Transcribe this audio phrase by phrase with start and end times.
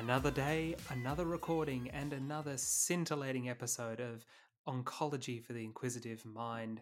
[0.00, 4.24] Another day, another recording, and another scintillating episode of
[4.66, 6.80] Oncology for the Inquisitive Mind,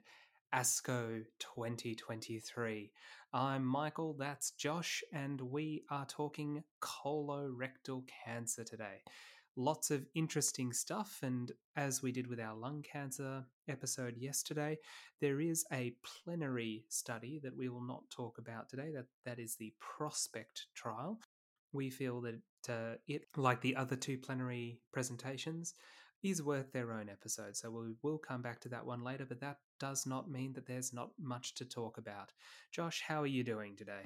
[0.54, 2.92] ASCO 2023.
[3.32, 9.02] I'm Michael, that's Josh, and we are talking colorectal cancer today.
[9.56, 14.78] Lots of interesting stuff, and as we did with our lung cancer episode yesterday,
[15.20, 18.92] there is a plenary study that we will not talk about today.
[18.94, 21.18] That that is the Prospect trial.
[21.72, 25.74] We feel that uh, it, like the other two plenary presentations,
[26.22, 27.56] is worth their own episode.
[27.56, 30.66] So we will come back to that one later, but that does not mean that
[30.66, 32.32] there's not much to talk about.
[32.72, 34.02] Josh, how are you doing today?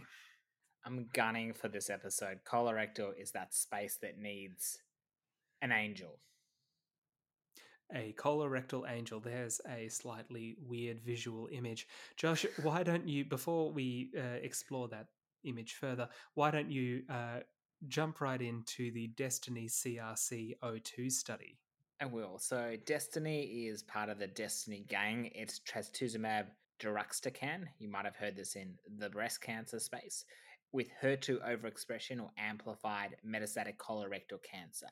[0.85, 2.41] I'm gunning for this episode.
[2.45, 4.79] Colorectal is that space that needs
[5.63, 6.19] an angel.
[7.95, 9.21] A colorectal angel.
[9.21, 11.87] There's a slightly weird visual image.
[12.16, 15.07] Josh, why don't you, before we uh, explore that
[15.45, 17.41] image further, why don't you uh,
[17.88, 21.59] jump right into the Destiny CRC 02 study?
[22.01, 22.38] I will.
[22.38, 25.30] So Destiny is part of the Destiny gang.
[25.35, 26.47] It's trastuzumab
[26.80, 27.65] deruxtecan.
[27.79, 30.25] You might have heard this in the breast cancer space
[30.73, 34.88] with HER2 overexpression or amplified metastatic colorectal cancer.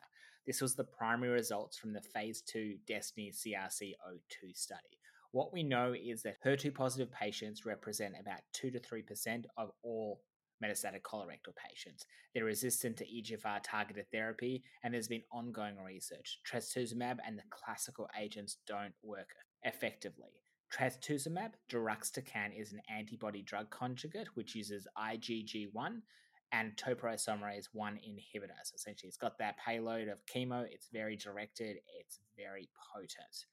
[0.47, 3.93] This was the primary results from the phase 2 Destiny CRC
[4.29, 4.99] 02 study.
[5.33, 10.21] What we know is that HER2 positive patients represent about 2 to 3% of all
[10.63, 12.07] metastatic colorectal patients.
[12.35, 16.41] They're resistant to EGFR targeted therapy, and there's been ongoing research.
[16.51, 19.29] Trastuzumab and the classical agents don't work
[19.63, 20.43] effectively.
[20.73, 26.01] Trastuzumab deruxtecan is an antibody drug conjugate which uses IgG1
[26.53, 28.59] and topoisomerase 1 inhibitor.
[28.65, 33.47] So essentially, it's got that payload of chemo, it's very directed, it's very potent.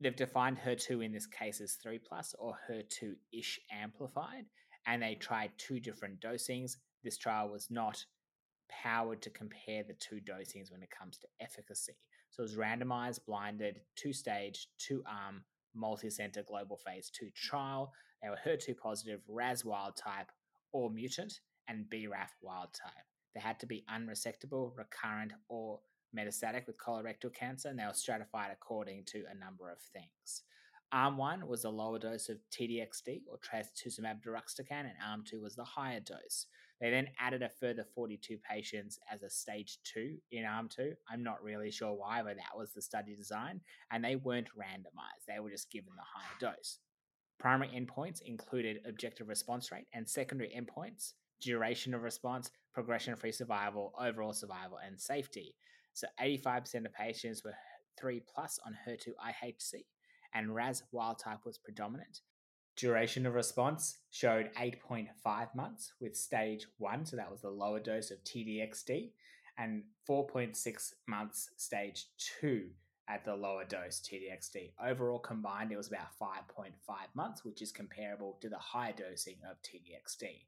[0.00, 4.46] They've defined HER2 in this case as 3 plus or HER2 ISH amplified,
[4.86, 6.76] and they tried two different dosings.
[7.04, 8.04] This trial was not
[8.68, 11.96] powered to compare the two dosings when it comes to efficacy.
[12.30, 15.42] So it was randomized, blinded, two stage, two arm,
[15.74, 17.92] multi center global phase two trial.
[18.22, 20.30] They were HER2 positive, RAS wild type,
[20.72, 23.04] or mutant, and BRAF wild type.
[23.34, 25.80] They had to be unresectable, recurrent, or
[26.16, 30.42] metastatic with colorectal cancer, and they were stratified according to a number of things.
[30.92, 35.54] Arm 1 was a lower dose of TDXD or trastuzumab deruxtecan, and Arm 2 was
[35.54, 36.46] the higher dose.
[36.80, 40.94] They then added a further 42 patients as a stage 2 in Arm 2.
[41.08, 43.60] I'm not really sure why, but that was the study design,
[43.92, 45.26] and they weren't randomized.
[45.28, 46.78] They were just given the higher dose.
[47.38, 53.92] Primary endpoints included objective response rate and secondary endpoints, duration of response, progression free survival,
[54.00, 55.54] overall survival, and safety.
[55.92, 57.54] So 85% of patients were
[57.98, 59.84] 3 plus on HER2 IHC,
[60.34, 62.20] and RAS wild type was predominant.
[62.76, 68.10] Duration of response showed 8.5 months with stage 1, so that was the lower dose
[68.10, 69.10] of TDXD,
[69.58, 72.06] and 4.6 months stage
[72.40, 72.70] 2
[73.08, 74.72] at the lower dose TDXD.
[74.82, 76.72] Overall combined, it was about 5.5
[77.14, 80.46] months, which is comparable to the higher dosing of TDXD.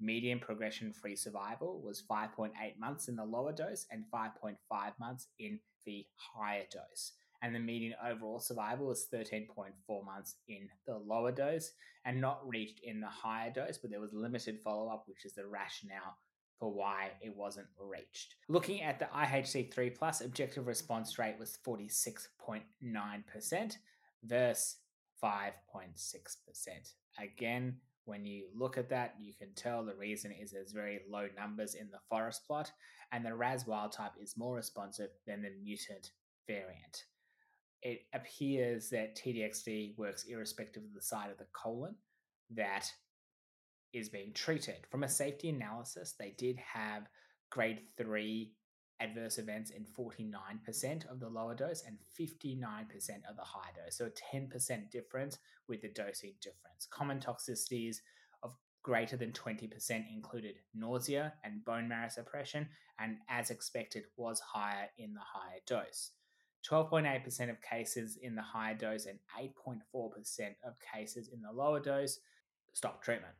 [0.00, 4.56] Median progression free survival was 5.8 months in the lower dose and 5.5
[4.98, 7.12] months in the higher dose
[7.44, 11.72] and the median overall survival was 13.4 months in the lower dose
[12.06, 15.34] and not reached in the higher dose, but there was limited follow up, which is
[15.34, 16.16] the rationale
[16.58, 18.36] for why it wasn't reached.
[18.48, 23.76] Looking at the IHC3 plus, objective response rate was 46.9%
[24.24, 24.76] versus
[25.22, 26.94] 5.6%.
[27.18, 31.28] Again, when you look at that, you can tell the reason is there's very low
[31.36, 32.72] numbers in the forest plot,
[33.12, 36.12] and the RAS wild type is more responsive than the mutant
[36.46, 37.04] variant
[37.84, 41.94] it appears that TDXD works irrespective of the side of the colon
[42.50, 42.90] that
[43.92, 44.86] is being treated.
[44.90, 47.04] From a safety analysis, they did have
[47.50, 48.52] grade 3
[49.00, 52.86] adverse events in 49% of the lower dose and 59%
[53.28, 53.98] of the high dose.
[53.98, 56.88] So a 10% difference with the dosing difference.
[56.90, 57.98] Common toxicities
[58.42, 58.52] of
[58.82, 59.70] greater than 20%
[60.14, 66.12] included nausea and bone marrow suppression, and as expected, was higher in the higher dose.
[66.70, 69.80] 12.8% of cases in the higher dose and 8.4%
[70.66, 72.18] of cases in the lower dose
[72.72, 73.34] stop treatment.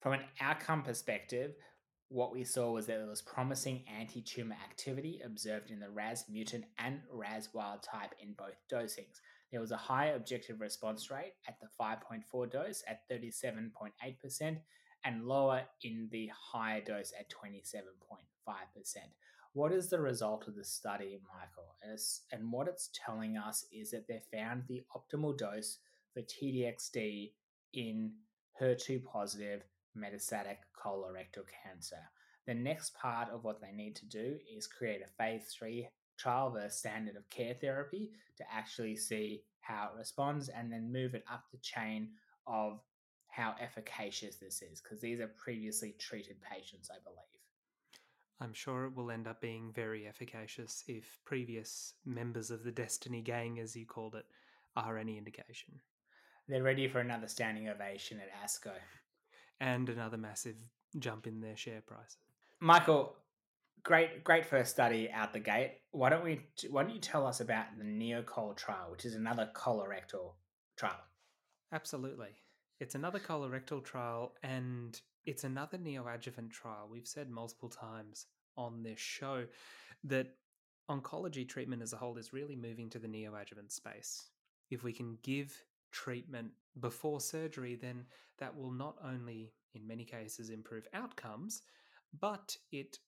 [0.00, 1.54] From an outcome perspective,
[2.08, 6.24] what we saw was that there was promising anti tumor activity observed in the RAS
[6.30, 9.20] mutant and RAS wild type in both dosings.
[9.50, 14.58] There was a high objective response rate at the 5.4 dose at 37.8%
[15.04, 18.96] and lower in the higher dose at 27.5%.
[19.54, 21.76] What is the result of the study, Michael?
[22.32, 25.78] And what it's telling us is that they found the optimal dose
[26.12, 27.32] for TDXD
[27.74, 28.12] in
[28.60, 29.62] HER2 positive
[29.96, 31.96] metastatic colorectal cancer.
[32.46, 36.48] The next part of what they need to do is create a phase three trial
[36.48, 41.14] of a standard of care therapy to actually see how it responds and then move
[41.14, 42.10] it up the chain
[42.46, 42.80] of
[43.28, 47.37] how efficacious this is because these are previously treated patients, I believe.
[48.40, 53.20] I'm sure it will end up being very efficacious if previous members of the Destiny
[53.20, 54.26] gang, as you called it,
[54.76, 55.80] are any indication.
[56.46, 58.72] They're ready for another standing ovation at ASCO.
[59.60, 60.54] And another massive
[60.98, 62.16] jump in their share prices.
[62.60, 63.16] Michael,
[63.82, 65.78] great great first study out the gate.
[65.90, 66.40] Why don't we
[66.70, 70.34] why don't you tell us about the Neocol trial, which is another colorectal
[70.76, 71.00] trial?
[71.72, 72.28] Absolutely.
[72.80, 76.88] It's another colorectal trial and it's another neoadjuvant trial.
[76.90, 78.26] We've said multiple times
[78.56, 79.44] on this show
[80.04, 80.28] that
[80.90, 84.30] oncology treatment as a whole is really moving to the neoadjuvant space.
[84.70, 85.54] If we can give
[85.92, 88.06] treatment before surgery, then
[88.38, 91.60] that will not only, in many cases, improve outcomes,
[92.18, 92.98] but it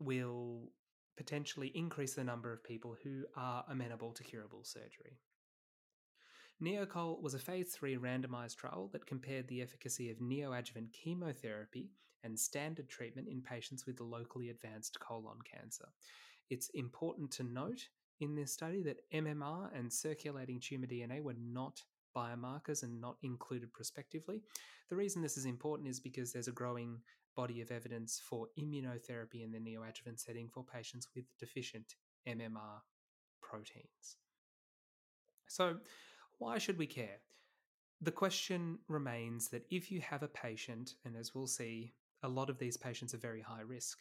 [0.00, 0.70] will
[1.16, 5.18] potentially increase the number of people who are amenable to curable surgery.
[6.62, 11.90] Neocol was a phase 3 randomized trial that compared the efficacy of neoadjuvant chemotherapy
[12.22, 15.86] and standard treatment in patients with locally advanced colon cancer.
[16.50, 17.88] It's important to note
[18.20, 21.80] in this study that MMR and circulating tumor DNA were not
[22.14, 24.42] biomarkers and not included prospectively.
[24.90, 26.98] The reason this is important is because there's a growing
[27.36, 31.94] body of evidence for immunotherapy in the neoadjuvant setting for patients with deficient
[32.28, 32.82] MMR
[33.40, 34.16] proteins.
[35.48, 35.76] So,
[36.40, 37.18] why should we care?
[38.00, 41.92] The question remains that if you have a patient, and as we'll see,
[42.22, 43.98] a lot of these patients are very high risk,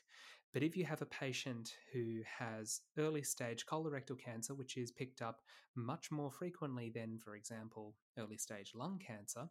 [0.53, 5.21] but if you have a patient who has early stage colorectal cancer, which is picked
[5.21, 5.41] up
[5.75, 9.49] much more frequently than, for example, early stage lung cancer,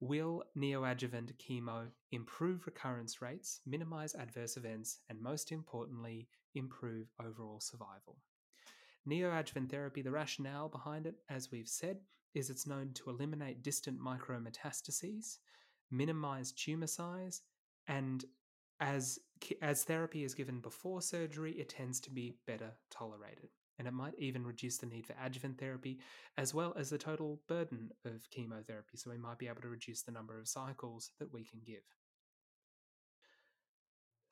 [0.00, 8.18] will neoadjuvant chemo improve recurrence rates, minimize adverse events, and most importantly, improve overall survival?
[9.08, 11.96] Neoadjuvant therapy, the rationale behind it, as we've said,
[12.36, 15.38] is it's known to eliminate distant micrometastases,
[15.90, 17.40] minimize tumor size,
[17.88, 18.24] and
[18.78, 19.18] as
[19.62, 23.48] as therapy is given before surgery, it tends to be better tolerated.
[23.78, 25.98] And it might even reduce the need for adjuvant therapy
[26.38, 28.96] as well as the total burden of chemotherapy.
[28.96, 31.82] So we might be able to reduce the number of cycles that we can give.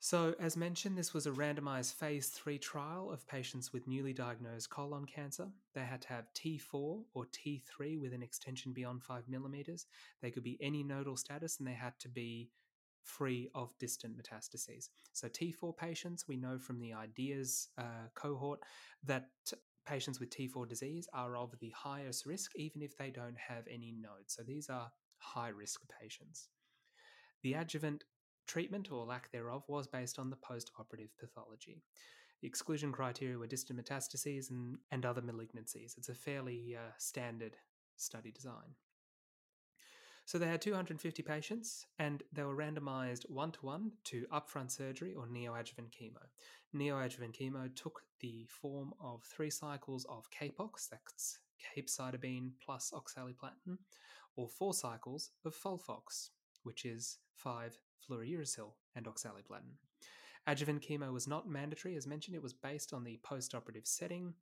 [0.05, 4.69] So, as mentioned, this was a randomized phase 3 trial of patients with newly diagnosed
[4.69, 5.47] colon cancer.
[5.73, 9.87] They had to have T4 or T3 with an extension beyond 5 millimeters.
[10.21, 12.51] They could be any nodal status and they had to be
[13.01, 14.89] free of distant metastases.
[15.13, 18.59] So, T4 patients, we know from the IDEAS uh, cohort
[19.05, 19.29] that
[19.87, 23.91] patients with T4 disease are of the highest risk, even if they don't have any
[23.91, 24.35] nodes.
[24.35, 26.49] So, these are high risk patients.
[27.41, 28.03] The adjuvant
[28.45, 31.83] treatment or lack thereof was based on the post operative pathology.
[32.41, 35.97] The exclusion criteria were distant metastases and, and other malignancies.
[35.97, 37.57] It's a fairly uh, standard
[37.97, 38.75] study design.
[40.25, 45.13] So they had 250 patients and they were randomized one to one to upfront surgery
[45.13, 46.21] or neoadjuvant chemo.
[46.75, 51.37] Neoadjuvant chemo took the form of three cycles of Capox, that's
[51.77, 53.77] capecitabine plus oxaliplatin,
[54.35, 56.29] or four cycles of Folfox,
[56.63, 57.77] which is 5
[58.09, 59.75] fluorouracil and oxaliplatin.
[60.47, 64.33] Adjuvant chemo was not mandatory, as mentioned, it was based on the postoperative setting.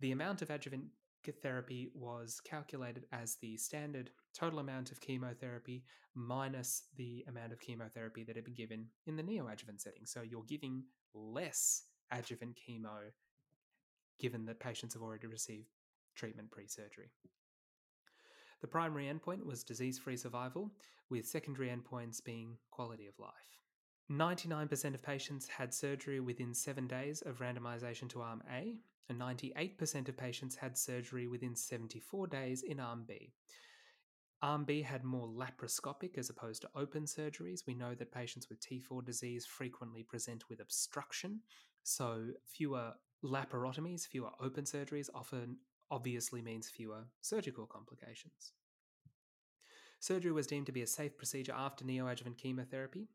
[0.00, 0.84] The amount of adjuvant
[1.42, 5.84] therapy was calculated as the standard total amount of chemotherapy
[6.14, 10.06] minus the amount of chemotherapy that had been given in the neoadjuvant setting.
[10.06, 10.84] So you're giving
[11.14, 13.10] less adjuvant chemo
[14.18, 15.68] given that patients have already received
[16.16, 17.10] treatment pre surgery.
[18.60, 20.72] The primary endpoint was disease free survival,
[21.10, 23.32] with secondary endpoints being quality of life.
[24.10, 30.08] 99% of patients had surgery within seven days of randomization to Arm A, and 98%
[30.08, 33.32] of patients had surgery within 74 days in Arm B.
[34.40, 37.66] Arm B had more laparoscopic as opposed to open surgeries.
[37.66, 41.40] We know that patients with T4 disease frequently present with obstruction,
[41.82, 42.92] so fewer
[43.24, 45.56] laparotomies, fewer open surgeries often
[45.90, 48.52] obviously means fewer surgical complications.
[50.00, 53.08] Surgery was deemed to be a safe procedure after neoadjuvant chemotherapy.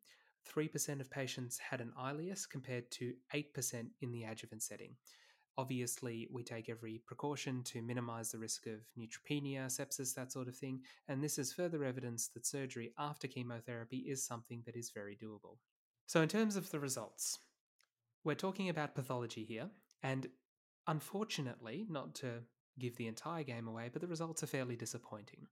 [0.54, 4.96] 3% of patients had an ileus compared to 8% in the adjuvant setting.
[5.58, 10.58] Obviously, we take every precaution to minimize the risk of neutropenia, sepsis, that sort of
[10.58, 15.16] thing, and this is further evidence that surgery after chemotherapy is something that is very
[15.16, 15.58] doable.
[16.08, 17.38] So, in terms of the results,
[18.24, 19.70] we're talking about pathology here,
[20.02, 20.28] and
[20.88, 22.42] unfortunately, not to
[22.80, 25.48] give the entire game away, but the results are fairly disappointing.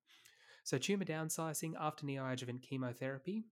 [0.64, 3.46] So, tumor downsizing after neoadjuvant chemotherapy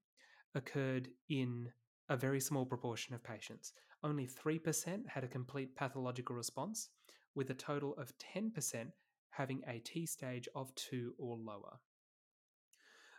[0.55, 1.69] occurred in
[2.09, 3.73] a very small proportion of patients.
[4.03, 6.89] Only 3% had a complete pathological response,
[7.35, 8.91] with a total of 10%
[9.29, 11.79] having a T stage of 2 or lower.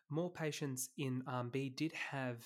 [0.08, 2.44] More patients in Arm B did have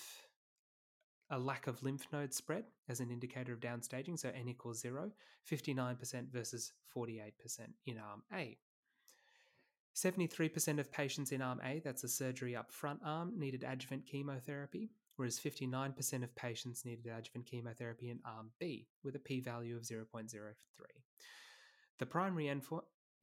[1.31, 5.11] a lack of lymph node spread as an indicator of downstaging, so n equals 0,
[5.50, 7.33] 59% versus 48%
[7.87, 8.59] in Arm A.
[9.97, 14.90] 73% of patients in Arm A, that's a surgery up front arm, needed adjuvant chemotherapy,
[15.16, 19.85] whereas 59% of patients needed adjuvant chemotherapy in Arm B, with a p value of
[19.85, 20.35] 0.03.
[22.00, 22.52] The primary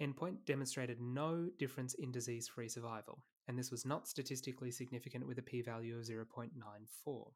[0.01, 5.39] endpoint demonstrated no difference in disease free survival, and this was not statistically significant with
[5.39, 7.31] a p value of 0.94.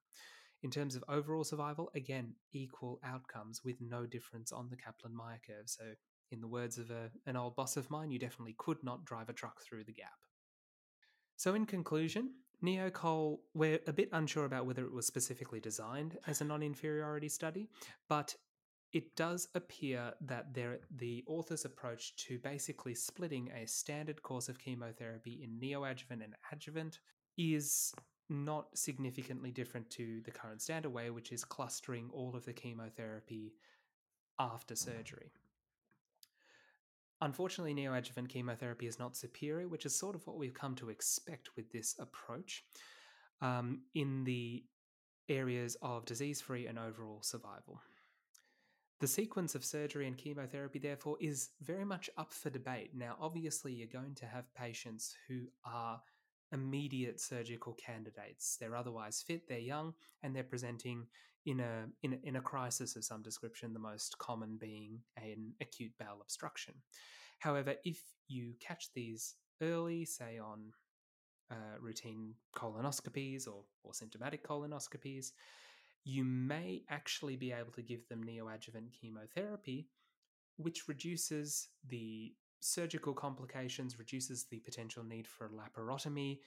[0.66, 5.40] In terms of overall survival, again, equal outcomes with no difference on the Kaplan Meier
[5.46, 5.70] curve.
[5.70, 5.84] So,
[6.32, 9.30] in the words of a, an old boss of mine, you definitely could not drive
[9.30, 10.18] a truck through the gap.
[11.36, 12.32] So, in conclusion,
[12.64, 17.30] NeoCol, we're a bit unsure about whether it was specifically designed as a non inferiority
[17.30, 17.70] study,
[18.10, 18.36] but
[18.92, 25.44] it does appear that the author's approach to basically splitting a standard course of chemotherapy
[25.44, 26.98] in neoadjuvant and adjuvant
[27.38, 27.94] is
[28.30, 33.54] not significantly different to the current standard way, which is clustering all of the chemotherapy
[34.40, 35.32] after surgery.
[37.22, 41.50] Unfortunately, neoadjuvant chemotherapy is not superior, which is sort of what we've come to expect
[41.56, 42.64] with this approach
[43.42, 44.64] um, in the
[45.30, 47.80] areas of disease free and overall survival.
[49.00, 52.92] The sequence of surgery and chemotherapy, therefore, is very much up for debate.
[52.94, 56.02] Now, obviously, you're going to have patients who are
[56.56, 58.58] immediate surgical candidates.
[58.60, 59.94] They're otherwise fit, they're young,
[60.24, 61.06] and they're presenting
[61.46, 65.54] in a, in a, in a crisis of some description, the most common being an
[65.62, 66.74] acute bowel obstruction.
[67.38, 70.72] However, if you catch these early, say on
[71.52, 75.28] uh, routine colonoscopies or, or symptomatic colonoscopies,
[76.04, 79.88] you may actually be able to give them neoadjuvant chemotherapy,
[80.58, 82.34] which reduces the
[82.66, 86.40] surgical complications, reduces the potential need for laparotomy,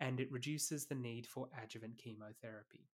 [0.00, 2.88] and it reduces the need for adjuvant chemotherapy,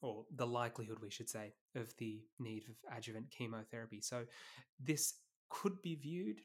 [0.00, 4.00] or the likelihood, we should say, of the need of adjuvant chemotherapy.
[4.00, 4.24] So,
[4.80, 5.14] this
[5.50, 6.40] could be viewed,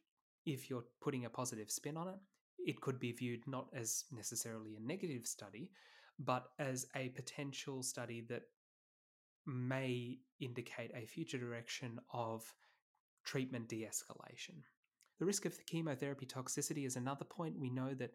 [0.45, 2.19] if you're putting a positive spin on it,
[2.59, 5.71] it could be viewed not as necessarily a negative study,
[6.19, 8.43] but as a potential study that
[9.47, 12.53] may indicate a future direction of
[13.23, 14.61] treatment de escalation.
[15.19, 17.59] The risk of the chemotherapy toxicity is another point.
[17.59, 18.11] We know that,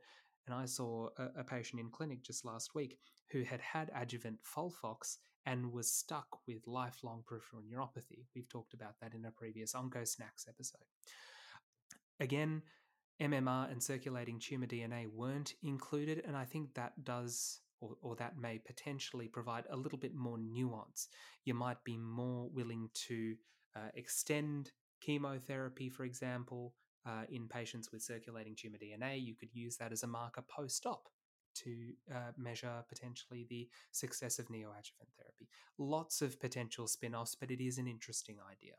[0.46, 2.98] and I saw a, a patient in clinic just last week
[3.30, 8.24] who had had adjuvant Folfox and was stuck with lifelong peripheral neuropathy.
[8.34, 10.80] We've talked about that in a previous OncoSnacks episode.
[12.20, 12.62] Again,
[13.20, 18.38] MMR and circulating tumor DNA weren't included, and I think that does or, or, that
[18.38, 21.08] may potentially provide a little bit more nuance.
[21.44, 23.34] You might be more willing to
[23.76, 24.70] uh, extend
[25.02, 26.72] chemotherapy, for example,
[27.06, 29.22] uh, in patients with circulating tumor DNA.
[29.22, 31.08] You could use that as a marker post op
[31.54, 35.48] to uh, measure potentially the success of neoadjuvant therapy.
[35.78, 38.74] Lots of potential spin offs, but it is an interesting idea.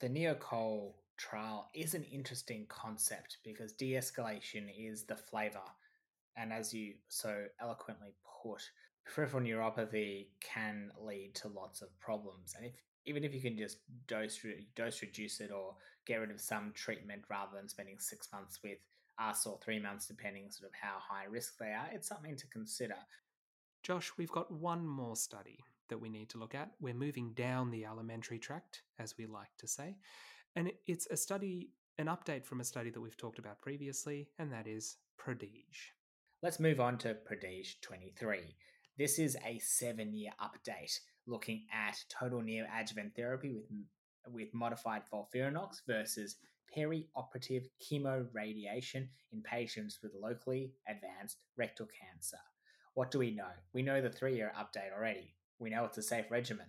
[0.00, 5.58] The NeoCol trial is an interesting concept because de escalation is the flavor.
[6.36, 8.62] And as you so eloquently put,
[9.04, 12.54] peripheral neuropathy can lead to lots of problems.
[12.56, 12.72] And if
[13.06, 14.38] even if you can just dose
[14.76, 15.74] dose reduce it or
[16.10, 18.78] get rid of some treatment rather than spending six months with
[19.20, 22.46] us or three months, depending sort of how high risk they are, it's something to
[22.48, 22.96] consider.
[23.84, 26.70] Josh, we've got one more study that we need to look at.
[26.80, 29.96] We're moving down the alimentary tract, as we like to say,
[30.56, 34.52] and it's a study, an update from a study that we've talked about previously, and
[34.52, 35.92] that is Prodige.
[36.42, 38.56] Let's move on to Prodige 23.
[38.98, 43.64] This is a seven year update looking at total neoadjuvant therapy with,
[44.28, 46.36] with modified FOLFIRINOX versus
[46.76, 52.38] perioperative chemoradiation in patients with locally advanced rectal cancer.
[52.94, 53.50] What do we know?
[53.72, 55.34] We know the three year update already.
[55.58, 56.66] We know it's a safe regimen.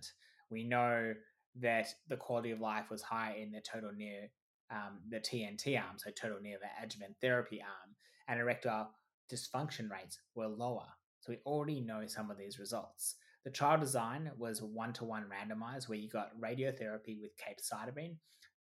[0.50, 1.14] We know
[1.60, 4.30] that the quality of life was high in the total near,
[4.70, 7.94] um, the TNT arm, so total neoadjuvant therapy arm,
[8.28, 8.90] and erectile
[9.30, 10.86] dysfunction rates were lower.
[11.20, 13.16] So we already know some of these results.
[13.44, 18.16] The trial design was one to one randomized, where you got radiotherapy with capecitabine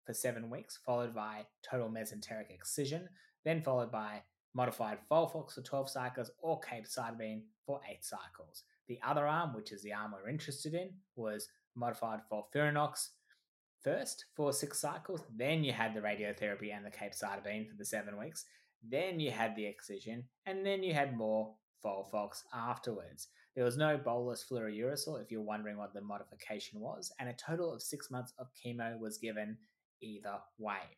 [0.05, 3.07] for seven weeks, followed by total mesenteric excision,
[3.45, 4.23] then followed by
[4.55, 8.63] modified Folfox for 12 cycles or capecitabine for eight cycles.
[8.87, 13.09] The other arm, which is the arm we're interested in, was modified FOLFIRINOX
[13.83, 15.23] first for six cycles.
[15.35, 18.45] Then you had the radiotherapy and the capecitabine for the seven weeks.
[18.87, 23.29] Then you had the excision, and then you had more Folfox afterwards.
[23.55, 27.73] There was no bolus fluorouracil, if you're wondering what the modification was, and a total
[27.73, 29.57] of six months of chemo was given
[30.01, 30.97] either way.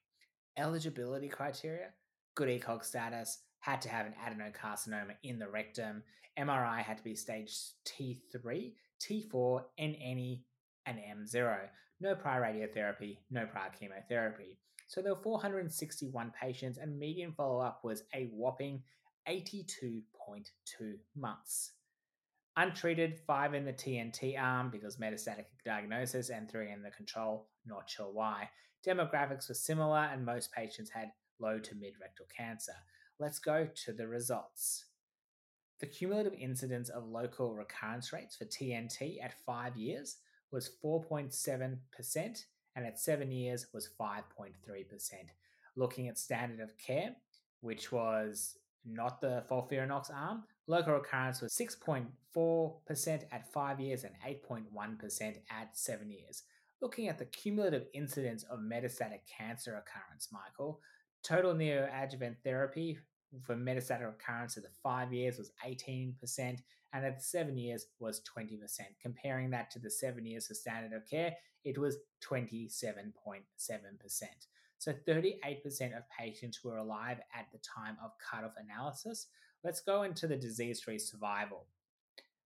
[0.58, 1.90] Eligibility criteria
[2.36, 6.04] good ECOG status, had to have an adenocarcinoma in the rectum,
[6.38, 7.52] MRI had to be stage
[7.88, 9.96] T3, T4, N
[10.86, 11.58] and M0.
[12.02, 14.60] No prior radiotherapy, no prior chemotherapy.
[14.88, 18.84] So there were 461 patients, and median follow up was a whopping
[19.28, 20.04] 82.2
[21.16, 21.72] months.
[22.58, 27.90] Untreated, five in the TNT arm because metastatic diagnosis, and three in the control, not
[27.90, 28.50] sure why.
[28.86, 32.76] Demographics were similar, and most patients had low to mid rectal cancer.
[33.20, 34.86] Let's go to the results.
[35.80, 40.18] The cumulative incidence of local recurrence rates for TNT at five years
[40.52, 42.46] was 4.7%,
[42.76, 44.54] and at seven years was 5.3%.
[45.76, 47.16] Looking at standard of care,
[47.60, 55.36] which was not the FOLFIRINOX arm, local recurrence was 6.4% at five years and 8.1%
[55.50, 56.44] at seven years.
[56.82, 60.82] Looking at the cumulative incidence of metastatic cancer occurrence, Michael,
[61.24, 62.98] total neoadjuvant therapy
[63.44, 66.14] for metastatic recurrence at the five years was 18%,
[66.94, 68.60] and at seven years was 20%.
[69.02, 73.14] Comparing that to the seven years of standard of care, it was 27.7%.
[74.78, 79.28] So 38% of patients were alive at the time of cutoff analysis.
[79.66, 81.66] Let's go into the disease free survival.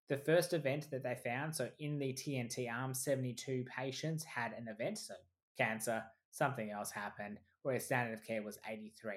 [0.08, 4.68] The first event that they found, so in the TNT arm, 72 patients had an
[4.68, 5.12] event, so
[5.58, 9.16] cancer, something else happened, whereas standard of care was 83.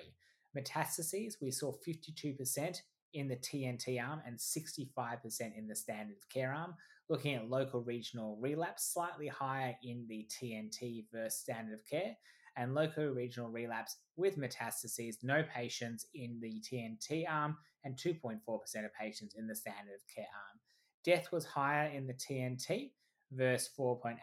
[0.53, 2.75] Metastases, we saw 52%
[3.13, 6.75] in the TNT arm and 65% in the standard of care arm.
[7.07, 12.17] Looking at local regional relapse, slightly higher in the TNT versus standard of care,
[12.55, 18.38] and local regional relapse with metastases, no patients in the TNT arm and 2.4%
[18.86, 20.60] of patients in the standard of care arm.
[21.03, 22.91] Death was higher in the TNT
[23.32, 24.17] versus 4.8%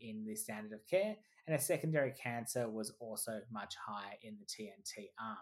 [0.00, 4.44] in the standard of care, and a secondary cancer was also much higher in the
[4.44, 5.38] TNT arm.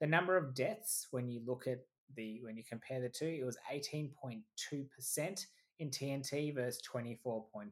[0.00, 1.78] The number of deaths, when you look at
[2.14, 5.46] the when you compare the two, it was 18.2%
[5.78, 7.70] in TNT versus 24.4%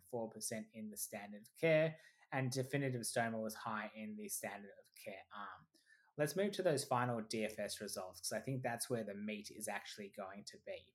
[0.74, 1.94] in the standard of care,
[2.32, 5.66] and definitive stoma was high in the standard of care arm.
[6.18, 9.68] Let's move to those final DFS results because I think that's where the meat is
[9.68, 10.92] actually going to be.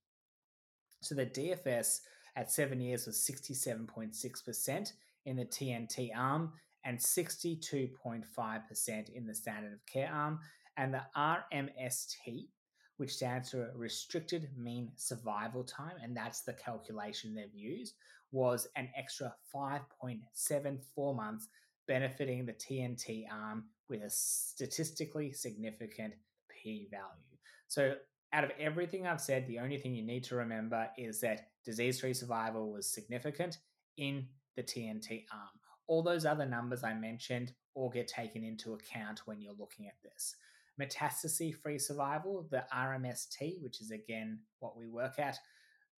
[1.02, 2.02] So the DFS
[2.36, 4.94] at seven years was 67.6%
[5.26, 10.40] in the TNT arm and 62.5% in the standard of care arm.
[10.78, 12.50] And the RMST,
[12.98, 17.96] which stands for restricted mean survival time, and that's the calculation they've used,
[18.32, 21.48] was an extra 5.74 months,
[21.88, 26.14] benefiting the TNT arm with a statistically significant
[26.50, 27.38] p value.
[27.68, 27.96] So,
[28.34, 32.02] out of everything I've said, the only thing you need to remember is that disease
[32.02, 33.60] free survival was significant
[33.98, 35.50] in the TNT arm.
[35.88, 40.02] All those other numbers I mentioned all get taken into account when you're looking at
[40.04, 40.36] this.
[40.80, 45.38] Metastasis free survival, the RMST, which is again what we work at,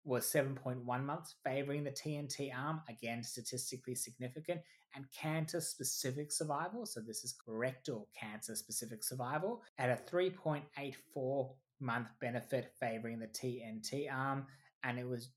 [0.05, 4.61] was 7.1 months, favoring the TNT arm, again statistically significant,
[4.95, 12.09] and cancer specific survival, so this is rectal cancer specific survival, at a 3.84 month
[12.21, 14.47] benefit favoring the TNT arm,
[14.85, 15.31] and it was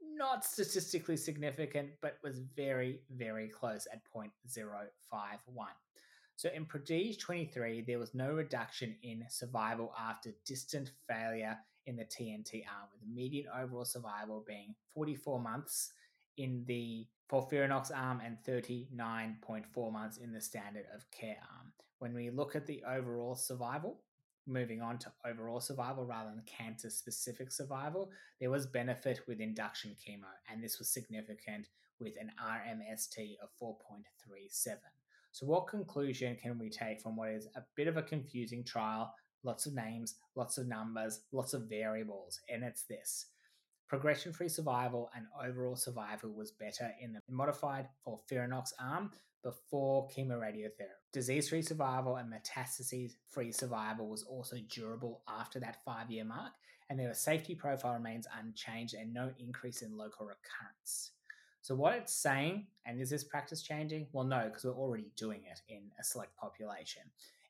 [0.00, 4.88] not statistically significant, but was very, very close at 0.051.
[6.42, 12.04] So in Prodige 23, there was no reduction in survival after distant failure in the
[12.04, 15.92] TNT arm, with the median overall survival being 44 months
[16.38, 21.72] in the FOLFIRINOX arm and 39.4 months in the standard of care arm.
[22.00, 24.00] When we look at the overall survival,
[24.44, 29.92] moving on to overall survival rather than cancer specific survival, there was benefit with induction
[29.92, 31.68] chemo, and this was significant
[32.00, 34.78] with an RMST of 4.37.
[35.32, 39.14] So, what conclusion can we take from what is a bit of a confusing trial?
[39.44, 43.26] Lots of names, lots of numbers, lots of variables, and it's this.
[43.88, 49.10] Progression free survival and overall survival was better in the modified FOLFIRINOX arm
[49.42, 51.00] before chemoradiotherapy.
[51.12, 56.52] Disease free survival and metastases free survival was also durable after that five year mark,
[56.88, 61.12] and their safety profile remains unchanged and no increase in local recurrence.
[61.62, 64.08] So, what it's saying, and is this practice changing?
[64.12, 67.02] Well, no, because we're already doing it in a select population.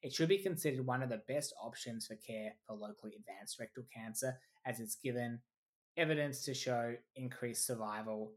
[0.03, 3.85] It should be considered one of the best options for care for locally advanced rectal
[3.95, 5.41] cancer, as it's given
[5.97, 8.33] evidence to show increased survival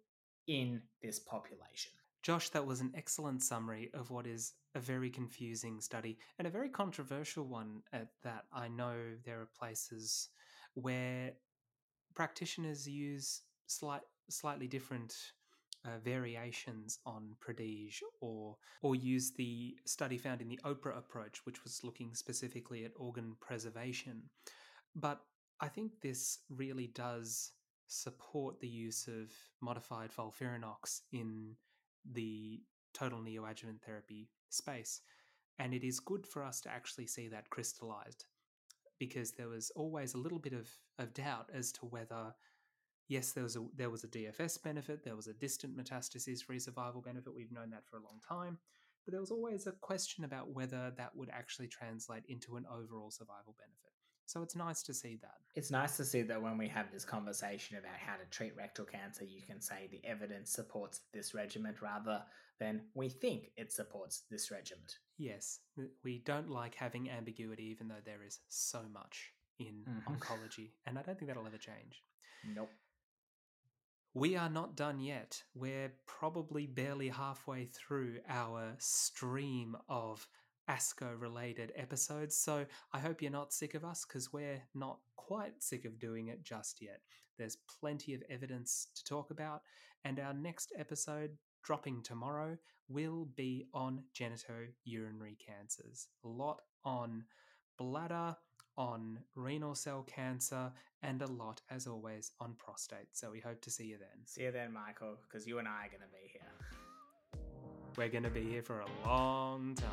[0.48, 1.92] in this population.
[2.24, 6.52] Josh, that was an excellent summary of what is a very confusing study and a
[6.52, 8.46] very controversial one at that.
[8.54, 10.30] I know there are places
[10.74, 11.34] where
[12.16, 15.16] practitioners use slight, slightly different
[15.86, 21.64] uh, variations on Prodige or or use the study found in the OPRA approach, which
[21.64, 24.24] was looking specifically at organ preservation.
[24.96, 25.22] But
[25.62, 27.52] I think this really does
[27.88, 31.56] support the use of modified FOLFIRINOX in
[32.12, 32.62] the
[32.94, 35.02] total neoadjuvant therapy space.
[35.60, 38.26] And it is good for us to actually see that crystallized
[39.00, 40.70] because there was always a little bit of,
[41.00, 42.34] of doubt as to whether
[43.08, 46.60] yes, there was a there was a DFS benefit, there was a distant metastasis free
[46.60, 47.34] survival benefit.
[47.36, 48.58] We've known that for a long time,
[49.06, 53.12] but there was always a question about whether that would actually translate into an overall
[53.12, 53.92] survival benefit.
[54.28, 55.38] So it's nice to see that.
[55.56, 58.86] It's nice to see that when we have this conversation about how to treat rectal
[58.86, 62.24] cancer, you can say the evidence supports this regimen rather
[62.60, 64.86] than we think it supports this regimen.
[65.18, 65.60] Yes,
[66.04, 70.14] we don't like having ambiguity, even though there is so much in mm-hmm.
[70.14, 72.04] oncology, and I don't think that'll ever change.
[72.56, 72.70] Nope.
[74.18, 75.44] We are not done yet.
[75.54, 80.26] We're probably barely halfway through our stream of
[80.70, 85.62] ASCO related episodes, so I hope you're not sick of us because we're not quite
[85.62, 87.02] sick of doing it just yet.
[87.38, 89.64] There's plenty of evidence to talk about,
[90.06, 96.08] and our next episode, dropping tomorrow, will be on genitourinary cancers.
[96.24, 97.26] A lot on
[97.78, 98.38] bladder,
[98.78, 100.72] on renal cell cancer,
[101.04, 103.08] and a lot, as always, on prostate.
[103.14, 104.26] So we hope to see you then.
[104.26, 106.42] See you then, Michael, because you and I are going to be here.
[107.98, 109.90] We're going to be here for a long time.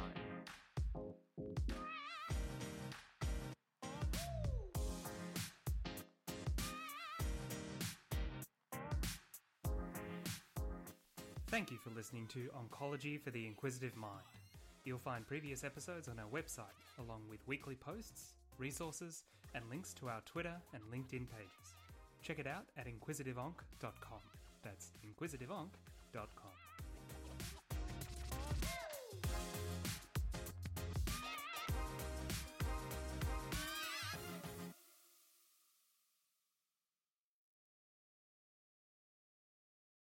[11.49, 14.11] Thank you for listening to Oncology for the Inquisitive Mind.
[14.85, 16.65] You'll find previous episodes on our website,
[16.99, 21.75] along with weekly posts, resources, and links to our Twitter and LinkedIn pages.
[22.23, 24.21] Check it out at inquisitiveonc.com.
[24.63, 26.62] That's inquisitiveonc.com.